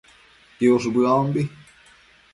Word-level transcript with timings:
piush 0.57 0.87
bëombi 0.95 1.41